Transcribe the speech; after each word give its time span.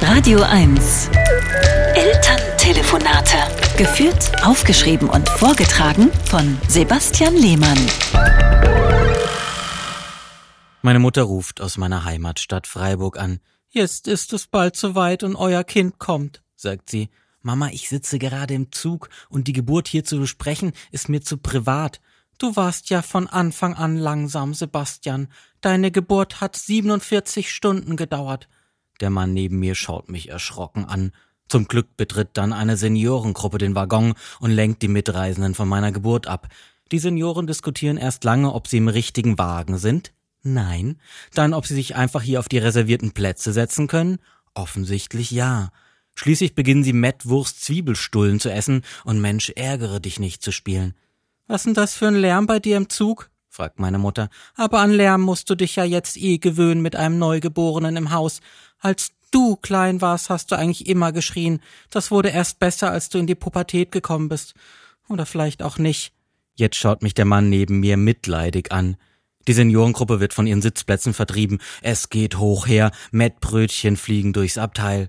Radio 0.00 0.40
1. 0.42 1.10
Elterntelefonate. 1.94 3.36
Geführt, 3.76 4.30
aufgeschrieben 4.44 5.08
und 5.08 5.28
vorgetragen 5.28 6.10
von 6.24 6.56
Sebastian 6.68 7.34
Lehmann. 7.36 7.78
Meine 10.82 10.98
Mutter 10.98 11.22
ruft 11.22 11.60
aus 11.60 11.76
meiner 11.76 12.04
Heimatstadt 12.04 12.66
Freiburg 12.66 13.18
an. 13.18 13.40
Jetzt 13.68 14.08
ist 14.08 14.32
es 14.32 14.46
bald 14.46 14.76
soweit 14.76 15.22
und 15.22 15.36
euer 15.36 15.64
Kind 15.64 15.98
kommt, 15.98 16.42
sagt 16.56 16.88
sie. 16.90 17.10
Mama, 17.42 17.68
ich 17.68 17.88
sitze 17.88 18.18
gerade 18.18 18.54
im 18.54 18.72
Zug 18.72 19.10
und 19.28 19.48
die 19.48 19.52
Geburt 19.52 19.88
hier 19.88 20.04
zu 20.04 20.18
besprechen 20.18 20.72
ist 20.90 21.08
mir 21.08 21.22
zu 21.22 21.36
privat. 21.36 22.00
Du 22.38 22.56
warst 22.56 22.88
ja 22.90 23.02
von 23.02 23.26
Anfang 23.26 23.74
an 23.74 23.96
langsam, 23.96 24.54
Sebastian. 24.54 25.28
Deine 25.60 25.90
Geburt 25.90 26.40
hat 26.40 26.56
47 26.56 27.52
Stunden 27.52 27.96
gedauert. 27.96 28.48
Der 29.00 29.10
Mann 29.10 29.32
neben 29.32 29.58
mir 29.58 29.74
schaut 29.74 30.08
mich 30.08 30.28
erschrocken 30.28 30.84
an. 30.84 31.12
Zum 31.48 31.66
Glück 31.66 31.96
betritt 31.96 32.30
dann 32.34 32.52
eine 32.52 32.76
Seniorengruppe 32.76 33.58
den 33.58 33.74
Waggon 33.74 34.14
und 34.40 34.50
lenkt 34.50 34.82
die 34.82 34.88
Mitreisenden 34.88 35.54
von 35.54 35.68
meiner 35.68 35.92
Geburt 35.92 36.26
ab. 36.26 36.48
Die 36.92 36.98
Senioren 36.98 37.46
diskutieren 37.46 37.96
erst 37.96 38.24
lange, 38.24 38.52
ob 38.52 38.66
sie 38.66 38.78
im 38.78 38.88
richtigen 38.88 39.38
Wagen 39.38 39.78
sind. 39.78 40.12
Nein. 40.42 40.98
Dann, 41.34 41.54
ob 41.54 41.66
sie 41.66 41.74
sich 41.74 41.96
einfach 41.96 42.22
hier 42.22 42.38
auf 42.38 42.48
die 42.48 42.58
reservierten 42.58 43.12
Plätze 43.12 43.52
setzen 43.52 43.86
können. 43.86 44.18
Offensichtlich 44.54 45.30
ja. 45.30 45.70
Schließlich 46.14 46.54
beginnen 46.54 46.84
sie 46.84 46.92
Mettwurst 46.92 47.62
Zwiebelstullen 47.62 48.40
zu 48.40 48.50
essen 48.50 48.82
und 49.04 49.20
Mensch 49.20 49.50
ärgere 49.50 50.00
dich 50.00 50.18
nicht 50.18 50.42
zu 50.42 50.50
spielen. 50.50 50.94
Was 51.46 51.62
denn 51.62 51.74
das 51.74 51.94
für 51.94 52.08
ein 52.08 52.16
Lärm 52.16 52.46
bei 52.46 52.58
dir 52.58 52.76
im 52.76 52.88
Zug? 52.88 53.30
fragt 53.48 53.78
meine 53.78 53.98
Mutter. 53.98 54.28
Aber 54.54 54.80
an 54.80 54.92
Lärm 54.92 55.22
musst 55.22 55.48
du 55.50 55.54
dich 55.54 55.76
ja 55.76 55.84
jetzt 55.84 56.16
eh 56.16 56.38
gewöhnen 56.38 56.82
mit 56.82 56.96
einem 56.96 57.18
Neugeborenen 57.18 57.96
im 57.96 58.10
Haus. 58.10 58.40
Als 58.78 59.12
du 59.30 59.56
klein 59.56 60.00
warst, 60.00 60.30
hast 60.30 60.50
du 60.50 60.56
eigentlich 60.56 60.86
immer 60.86 61.12
geschrien. 61.12 61.60
Das 61.90 62.10
wurde 62.10 62.30
erst 62.30 62.58
besser, 62.58 62.90
als 62.90 63.08
du 63.08 63.18
in 63.18 63.26
die 63.26 63.34
Pubertät 63.34 63.92
gekommen 63.92 64.28
bist. 64.28 64.54
Oder 65.08 65.26
vielleicht 65.26 65.62
auch 65.62 65.78
nicht. 65.78 66.12
Jetzt 66.54 66.76
schaut 66.76 67.02
mich 67.02 67.14
der 67.14 67.24
Mann 67.24 67.48
neben 67.48 67.80
mir 67.80 67.96
mitleidig 67.96 68.72
an. 68.72 68.96
Die 69.46 69.52
Seniorengruppe 69.52 70.20
wird 70.20 70.34
von 70.34 70.46
ihren 70.46 70.60
Sitzplätzen 70.60 71.14
vertrieben. 71.14 71.58
Es 71.80 72.10
geht 72.10 72.38
hoch 72.38 72.66
her. 72.66 72.90
Mettbrötchen 73.10 73.96
fliegen 73.96 74.32
durchs 74.32 74.58
Abteil. 74.58 75.08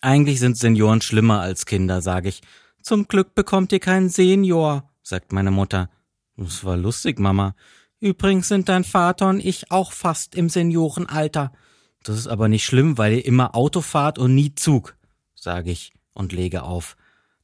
Eigentlich 0.00 0.40
sind 0.40 0.58
Senioren 0.58 1.00
schlimmer 1.00 1.40
als 1.40 1.66
Kinder, 1.66 2.02
sag 2.02 2.26
ich. 2.26 2.42
Zum 2.82 3.08
Glück 3.08 3.34
bekommt 3.34 3.72
ihr 3.72 3.80
keinen 3.80 4.10
Senior, 4.10 4.90
sagt 5.02 5.32
meine 5.32 5.50
Mutter. 5.50 5.90
Das 6.36 6.64
war 6.64 6.76
lustig, 6.76 7.18
Mama. 7.18 7.54
Übrigens 8.00 8.48
sind 8.48 8.68
dein 8.68 8.84
Vater 8.84 9.28
und 9.28 9.44
ich 9.44 9.70
auch 9.70 9.92
fast 9.92 10.34
im 10.34 10.48
Seniorenalter. 10.48 11.52
Das 12.02 12.18
ist 12.18 12.26
aber 12.26 12.48
nicht 12.48 12.64
schlimm, 12.64 12.98
weil 12.98 13.14
ihr 13.14 13.24
immer 13.24 13.54
Auto 13.54 13.80
fahrt 13.80 14.18
und 14.18 14.34
nie 14.34 14.54
Zug, 14.54 14.96
sage 15.34 15.70
ich 15.70 15.92
und 16.12 16.32
lege 16.32 16.62
auf. 16.62 16.96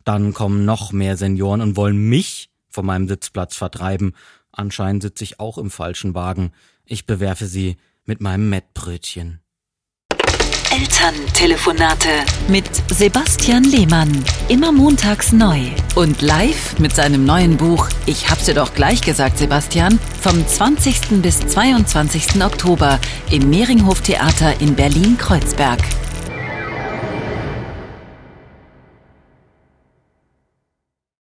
Dann 0.05 0.35
kommen 0.35 0.65
noch 0.65 0.93
mehr 0.93 1.17
Senioren 1.17 1.61
und 1.61 1.77
wollen 1.77 2.09
mich 2.09 2.51
von 2.69 2.87
meinem 2.87 3.09
Sitzplatz 3.09 3.57
vertreiben. 3.57 4.15
Anscheinend 4.53 5.03
sitze 5.03 5.25
ich 5.25 5.41
auch 5.41 5.59
im 5.59 5.71
falschen 5.71 6.15
Wagen. 6.15 6.53
Ich 6.85 7.07
bewerfe 7.07 7.47
sie 7.47 7.77
mit 8.05 8.21
meinem 8.21 8.49
Mettbrötchen. 8.51 9.41
Elterntelefonate 10.75 12.09
mit 12.49 12.65
Sebastian 12.91 13.63
Lehmann. 13.63 14.11
Immer 14.49 14.73
montags 14.73 15.31
neu. 15.31 15.61
Und 15.95 16.21
live 16.21 16.81
mit 16.81 16.93
seinem 16.93 17.25
neuen 17.25 17.57
Buch 17.57 17.89
Ich 18.07 18.29
hab's 18.29 18.47
dir 18.47 18.55
doch 18.55 18.75
gleich 18.75 19.01
gesagt, 19.01 19.39
Sebastian. 19.39 20.01
Vom 20.21 20.45
20. 20.45 21.23
bis 21.23 21.47
22. 21.47 22.43
Oktober 22.43 22.99
im 23.31 23.51
Mehringhof 23.51 24.01
Theater 24.01 24.61
in 24.61 24.75
Berlin-Kreuzberg. 24.75 25.79